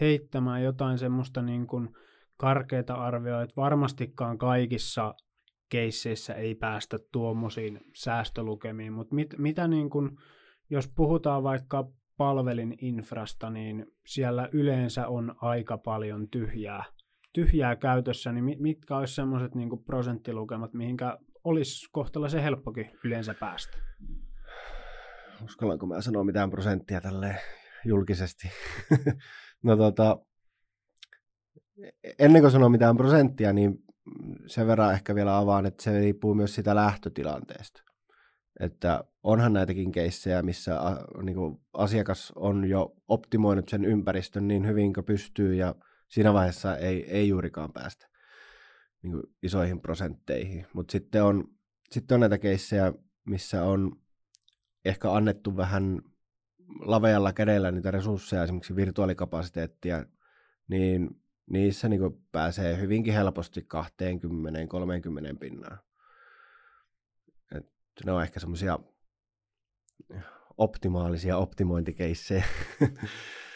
heittämään 0.00 0.62
jotain 0.62 0.98
semmoista 0.98 1.42
niin 1.42 1.66
kuin 1.66 1.88
karkeita 2.36 2.94
arvioa, 2.94 3.42
että 3.42 3.56
varmastikaan 3.56 4.38
kaikissa 4.38 5.14
keisseissä 5.68 6.34
ei 6.34 6.54
päästä 6.54 6.98
tuommoisiin 7.12 7.80
säästölukemiin, 7.94 8.92
mutta 8.92 9.14
mit, 9.14 9.34
mitä 9.38 9.68
niin 9.68 9.90
kun, 9.90 10.18
jos 10.70 10.88
puhutaan 10.96 11.42
vaikka 11.42 11.90
palvelin 12.16 12.74
infrasta, 12.80 13.50
niin 13.50 13.86
siellä 14.06 14.48
yleensä 14.52 15.08
on 15.08 15.34
aika 15.40 15.78
paljon 15.78 16.28
tyhjää, 16.28 16.84
tyhjää 17.32 17.76
käytössä, 17.76 18.32
niin 18.32 18.62
mitkä 18.62 18.96
olisi 18.96 19.14
semmoiset 19.14 19.54
niin 19.54 19.84
prosenttilukemat, 19.86 20.72
mihinkä 20.72 21.18
olisi 21.44 21.86
kohtalaisen 21.92 22.42
helppokin 22.42 22.90
yleensä 23.04 23.34
päästä? 23.34 23.78
Uskallanko 25.44 25.86
mä 25.86 26.00
sanoa 26.00 26.24
mitään 26.24 26.50
prosenttia 26.50 27.00
tälle 27.00 27.36
julkisesti? 27.84 28.48
no 29.62 29.76
tota, 29.76 30.18
ennen 32.18 32.42
kuin 32.42 32.50
sanoo 32.50 32.68
mitään 32.68 32.96
prosenttia, 32.96 33.52
niin 33.52 33.85
sen 34.46 34.66
verran 34.66 34.92
ehkä 34.92 35.14
vielä 35.14 35.38
avaan, 35.38 35.66
että 35.66 35.82
se 35.82 35.98
riippuu 35.98 36.34
myös 36.34 36.54
sitä 36.54 36.74
lähtötilanteesta. 36.74 37.82
Että 38.60 39.04
onhan 39.22 39.52
näitäkin 39.52 39.92
keissejä, 39.92 40.42
missä 40.42 40.80
niin 41.22 41.36
kuin 41.36 41.60
asiakas 41.72 42.32
on 42.36 42.68
jo 42.68 42.94
optimoinut 43.08 43.68
sen 43.68 43.84
ympäristön 43.84 44.48
niin 44.48 44.66
hyvin 44.66 44.94
kuin 44.94 45.04
pystyy 45.04 45.54
ja 45.54 45.74
siinä 46.08 46.32
vaiheessa 46.32 46.76
ei, 46.76 47.10
ei 47.10 47.28
juurikaan 47.28 47.72
päästä 47.72 48.06
niin 49.02 49.12
kuin 49.12 49.22
isoihin 49.42 49.80
prosentteihin. 49.80 50.66
Mutta 50.72 50.92
sitten 50.92 51.24
on, 51.24 51.44
sitten 51.90 52.14
on 52.14 52.20
näitä 52.20 52.38
keissejä, 52.38 52.92
missä 53.24 53.62
on 53.62 53.92
ehkä 54.84 55.12
annettu 55.12 55.56
vähän 55.56 56.02
lavealla 56.80 57.32
kädellä 57.32 57.70
niitä 57.70 57.90
resursseja, 57.90 58.44
esimerkiksi 58.44 58.76
virtuaalikapasiteettia, 58.76 60.04
niin 60.68 61.10
niissä 61.50 61.88
niin 61.88 62.00
pääsee 62.32 62.80
hyvinkin 62.80 63.14
helposti 63.14 63.60
20-30 65.34 65.38
pinnaan. 65.40 65.78
Et 67.56 67.66
ne 68.06 68.12
on 68.12 68.22
ehkä 68.22 68.40
semmoisia 68.40 68.78
optimaalisia 70.58 71.36
optimointikeissejä. 71.36 72.44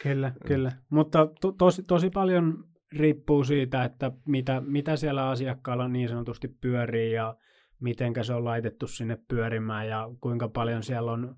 Kyllä, 0.02 0.32
kyllä. 0.46 0.72
Mutta 0.90 1.26
to, 1.40 1.52
tosi, 1.52 1.82
tosi 1.82 2.10
paljon 2.10 2.64
riippuu 2.92 3.44
siitä, 3.44 3.84
että 3.84 4.12
mitä, 4.26 4.60
mitä 4.60 4.96
siellä 4.96 5.28
asiakkaalla 5.28 5.88
niin 5.88 6.08
sanotusti 6.08 6.48
pyörii 6.48 7.12
ja 7.12 7.36
miten 7.80 8.12
se 8.22 8.34
on 8.34 8.44
laitettu 8.44 8.86
sinne 8.86 9.18
pyörimään 9.28 9.88
ja 9.88 10.08
kuinka 10.20 10.48
paljon 10.48 10.82
siellä 10.82 11.12
on 11.12 11.36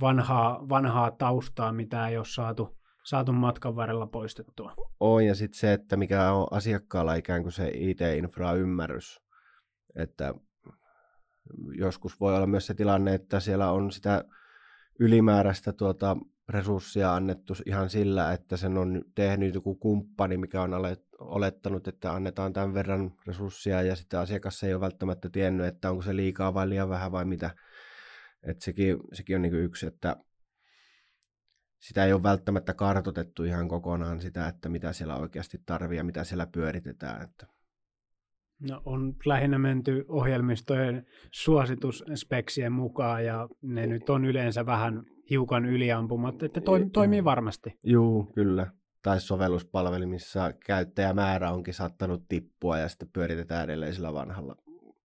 vanhaa, 0.00 0.68
vanhaa 0.68 1.10
taustaa, 1.10 1.72
mitä 1.72 2.08
ei 2.08 2.16
ole 2.16 2.24
saatu 2.24 2.77
saatu 3.08 3.32
matkan 3.32 3.76
varrella 3.76 4.06
poistettua. 4.06 4.74
On, 5.00 5.26
ja 5.26 5.34
sitten 5.34 5.58
se, 5.58 5.72
että 5.72 5.96
mikä 5.96 6.32
on 6.32 6.46
asiakkaalla 6.50 7.14
ikään 7.14 7.42
kuin 7.42 7.52
se 7.52 7.70
IT-infra-ymmärrys. 7.74 9.20
Että 9.96 10.34
joskus 11.78 12.20
voi 12.20 12.36
olla 12.36 12.46
myös 12.46 12.66
se 12.66 12.74
tilanne, 12.74 13.14
että 13.14 13.40
siellä 13.40 13.70
on 13.70 13.92
sitä 13.92 14.24
ylimääräistä 15.00 15.72
tuota 15.72 16.16
resurssia 16.48 17.14
annettu 17.14 17.54
ihan 17.66 17.90
sillä, 17.90 18.32
että 18.32 18.56
sen 18.56 18.78
on 18.78 19.04
tehnyt 19.14 19.54
joku 19.54 19.74
kumppani, 19.74 20.36
mikä 20.36 20.62
on 20.62 20.70
olettanut, 21.18 21.88
että 21.88 22.12
annetaan 22.12 22.52
tämän 22.52 22.74
verran 22.74 23.12
resurssia 23.26 23.82
ja 23.82 23.96
sitten 23.96 24.20
asiakas 24.20 24.62
ei 24.62 24.74
ole 24.74 24.80
välttämättä 24.80 25.30
tiennyt, 25.30 25.66
että 25.66 25.90
onko 25.90 26.02
se 26.02 26.16
liikaa 26.16 26.54
vai 26.54 26.68
liian 26.68 26.88
vähän 26.88 27.12
vai 27.12 27.24
mitä. 27.24 27.50
Että 28.42 28.64
sekin, 28.64 28.96
sekin 29.12 29.36
on 29.36 29.42
niin 29.42 29.54
yksi, 29.54 29.86
että 29.86 30.16
sitä 31.78 32.04
ei 32.04 32.12
ole 32.12 32.22
välttämättä 32.22 32.74
kartotettu 32.74 33.44
ihan 33.44 33.68
kokonaan 33.68 34.20
sitä, 34.20 34.48
että 34.48 34.68
mitä 34.68 34.92
siellä 34.92 35.16
oikeasti 35.16 35.62
tarvii 35.66 35.98
ja 35.98 36.04
mitä 36.04 36.24
siellä 36.24 36.46
pyöritetään. 36.46 37.22
Että. 37.22 37.46
No, 38.70 38.82
on 38.84 39.16
lähinnä 39.26 39.58
menty 39.58 40.04
ohjelmistojen 40.08 41.06
suositusspeksien 41.32 42.72
mukaan 42.72 43.24
ja 43.24 43.48
ne 43.62 43.86
nyt 43.86 44.10
on 44.10 44.24
yleensä 44.24 44.66
vähän 44.66 45.02
hiukan 45.30 45.64
yliampumat, 45.66 46.42
että 46.42 46.60
to, 46.60 46.72
toimii 46.92 47.24
varmasti. 47.24 47.78
Joo, 47.82 48.30
kyllä. 48.34 48.66
Tai 49.02 49.20
sovelluspalvelimissa 49.20 50.52
käyttäjämäärä 50.66 51.50
onkin 51.50 51.74
saattanut 51.74 52.28
tippua 52.28 52.78
ja 52.78 52.88
sitten 52.88 53.08
pyöritetään 53.12 53.64
edelleen 53.64 53.94
sillä 53.94 54.12
vanhalla 54.12 54.56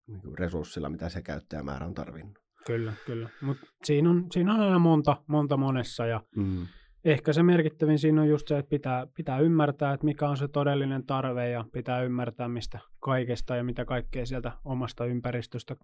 niin 0.08 0.38
resurssilla, 0.40 0.90
mitä 0.90 1.10
se 1.10 1.22
käyttäjämäärä 1.22 1.86
on 1.86 1.94
tarvinnut. 1.94 2.43
Kyllä, 2.66 2.94
kyllä. 3.06 3.30
Mutta 3.42 3.66
siinä 3.84 4.10
on, 4.10 4.28
siinä 4.32 4.54
on 4.54 4.60
aina 4.60 4.80
monta, 4.80 5.24
monta 5.28 5.58
monessa 5.58 6.06
ja 6.06 6.22
mm. 6.36 6.68
ehkä 7.06 7.34
se 7.34 7.44
merkittävin 7.44 8.00
siinä 8.00 8.22
on 8.22 8.28
just 8.28 8.48
se, 8.48 8.58
että 8.58 8.70
pitää, 8.70 9.08
pitää 9.16 9.40
ymmärtää, 9.40 9.94
että 9.94 10.06
mikä 10.06 10.30
on 10.30 10.38
se 10.38 10.48
todellinen 10.48 11.06
tarve 11.06 11.50
ja 11.50 11.66
pitää 11.74 12.04
ymmärtää, 12.04 12.48
mistä 12.48 12.80
kaikesta 13.00 13.56
ja 13.56 13.64
mitä 13.64 13.86
kaikkea 13.86 14.26
sieltä 14.26 14.52
omasta 14.66 15.06
ympäristöstä 15.06 15.76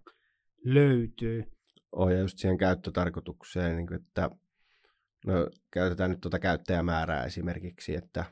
löytyy. 0.64 1.44
ole 1.92 2.18
just 2.18 2.38
siihen 2.38 2.58
käyttötarkoitukseen, 2.58 3.76
niin 3.76 3.86
kuin, 3.86 4.00
että 4.00 4.30
no, 5.26 5.34
käytetään 5.70 6.10
nyt 6.10 6.20
tuota 6.20 6.38
käyttäjämäärää 6.38 7.24
esimerkiksi, 7.24 7.94
että 7.94 8.24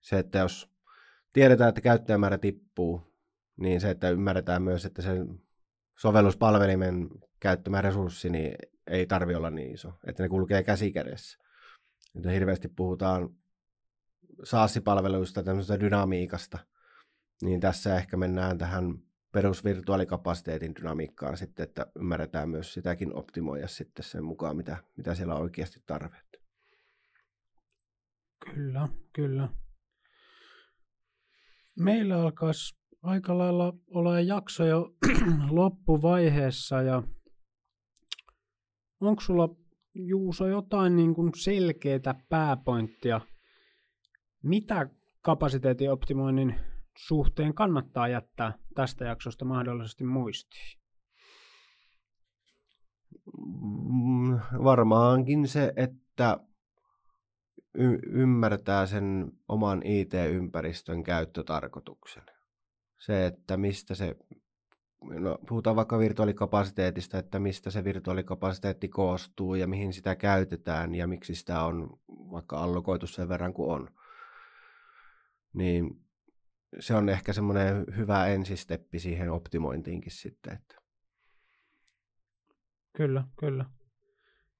se, 0.00 0.18
että 0.18 0.38
jos 0.38 0.70
tiedetään, 1.32 1.68
että 1.68 1.80
käyttäjämäärä 1.80 2.38
tippuu, 2.38 3.16
niin 3.56 3.80
se, 3.80 3.90
että 3.90 4.10
ymmärretään 4.10 4.62
myös, 4.62 4.84
että 4.84 5.02
sen 5.02 5.46
sovelluspalvelimen 5.98 7.08
käyttämä 7.40 7.80
resurssi 7.80 8.30
niin 8.30 8.54
ei 8.86 9.06
tarvi 9.06 9.34
olla 9.34 9.50
niin 9.50 9.74
iso, 9.74 9.92
että 10.06 10.22
ne 10.22 10.28
kulkee 10.28 10.62
käsi 10.62 10.92
kädessä. 10.92 11.38
Että 12.16 12.30
hirveästi 12.30 12.68
puhutaan 12.68 13.28
SaaS-palveluista, 14.44 15.42
tämmöisestä 15.42 15.80
dynamiikasta, 15.80 16.58
niin 17.42 17.60
tässä 17.60 17.96
ehkä 17.96 18.16
mennään 18.16 18.58
tähän 18.58 18.98
perusvirtuaalikapasiteetin 19.32 20.74
dynamiikkaan 20.74 21.36
sitten, 21.36 21.64
että 21.64 21.86
ymmärretään 21.96 22.48
myös 22.48 22.74
sitäkin 22.74 23.14
optimoida 23.14 23.68
sitten 23.68 24.04
sen 24.04 24.24
mukaan, 24.24 24.56
mitä, 24.56 24.76
mitä 24.96 25.14
siellä 25.14 25.34
on 25.34 25.42
oikeasti 25.42 25.82
tarve. 25.86 26.16
Kyllä, 28.54 28.88
kyllä. 29.12 29.48
Meillä 31.78 32.22
alkaisi 32.22 32.78
aika 33.06 33.38
lailla 33.38 33.72
olla 33.94 34.20
jakso 34.20 34.64
jo 34.64 34.94
loppuvaiheessa 35.50 36.82
ja 36.82 37.02
onko 39.00 39.20
sulla 39.20 39.48
Juuso 39.94 40.46
jotain 40.46 40.96
niin 40.96 41.14
kuin 41.14 41.32
selkeää 41.36 42.14
pääpointtia, 42.28 43.20
mitä 44.42 44.88
kapasiteetin 45.22 45.92
optimoinnin 45.92 46.54
suhteen 46.98 47.54
kannattaa 47.54 48.08
jättää 48.08 48.58
tästä 48.74 49.04
jaksosta 49.04 49.44
mahdollisesti 49.44 50.04
muistiin? 50.04 50.80
Mm, 53.92 54.38
varmaankin 54.64 55.48
se, 55.48 55.72
että 55.76 56.40
y- 57.74 58.00
ymmärtää 58.06 58.86
sen 58.86 59.32
oman 59.48 59.82
IT-ympäristön 59.84 61.02
käyttötarkoituksen. 61.02 62.35
Se, 62.98 63.26
että 63.26 63.56
mistä 63.56 63.94
se, 63.94 64.16
no 65.00 65.38
puhutaan 65.48 65.76
vaikka 65.76 65.98
virtuaalikapasiteetista, 65.98 67.18
että 67.18 67.38
mistä 67.38 67.70
se 67.70 67.84
virtuaalikapasiteetti 67.84 68.88
koostuu 68.88 69.54
ja 69.54 69.66
mihin 69.66 69.92
sitä 69.92 70.16
käytetään 70.16 70.94
ja 70.94 71.06
miksi 71.06 71.34
sitä 71.34 71.62
on 71.62 72.00
vaikka 72.08 72.58
allokoitu 72.58 73.06
sen 73.06 73.28
verran 73.28 73.54
kuin 73.54 73.70
on. 73.70 73.88
Niin 75.52 76.06
se 76.80 76.94
on 76.94 77.08
ehkä 77.08 77.32
semmoinen 77.32 77.84
hyvä 77.96 78.26
ensisteppi 78.26 78.98
siihen 78.98 79.30
optimointiinkin 79.30 80.12
sitten. 80.12 80.52
Että. 80.52 80.76
Kyllä, 82.92 83.24
kyllä. 83.38 83.64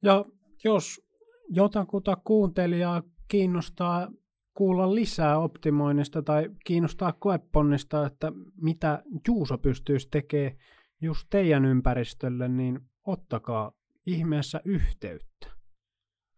Ja 0.03 0.25
jos 0.64 1.07
jotakuta 1.49 2.16
kuuntelijaa 2.16 3.03
kiinnostaa 3.29 4.09
kuulla 4.57 4.95
lisää 4.95 5.38
optimoinnista 5.38 6.23
tai 6.23 6.51
kiinnostaa 6.64 7.12
koeponnista, 7.12 8.07
että 8.07 8.33
mitä 8.62 9.03
Juuso 9.29 9.59
pystyisi 9.59 10.09
tekemään 10.11 10.57
just 11.01 11.27
teidän 11.31 11.64
ympäristölle, 11.64 12.49
niin 12.49 12.81
ottakaa 13.07 13.73
ihmeessä 14.07 14.61
yhteyttä. 14.64 15.51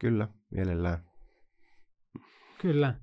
Kyllä, 0.01 0.29
mielellään. 0.51 1.05
Kyllä. 2.61 2.95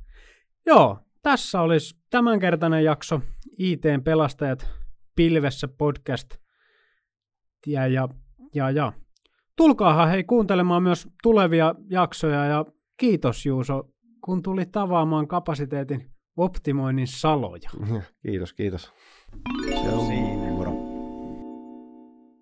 Joo, 0.66 1.00
tässä 1.22 1.62
olisi 1.62 1.96
tämänkertainen 2.10 2.84
jakso 2.84 3.22
ITn 3.58 4.02
pelastajat 4.04 4.70
pilvessä 5.16 5.68
podcast. 5.68 6.30
Ja, 7.68 7.88
ja, 7.88 8.10
ja, 8.56 8.72
ja. 8.72 8.94
Tulkaahan 9.58 10.10
hei 10.10 10.24
kuuntelemaan 10.24 10.84
myös 10.84 11.08
tulevia 11.24 11.76
jaksoja 11.90 12.46
ja 12.46 12.66
kiitos 12.98 13.46
Juuso, 13.46 13.95
kun 14.26 14.42
tuli 14.42 14.66
tavaamaan 14.66 15.28
kapasiteetin 15.28 16.12
optimoinnin 16.38 17.08
saloja. 17.08 17.70
Kiitos, 18.24 18.54
kiitos. 18.54 18.94
Se 19.70 19.90
on... 19.90 20.15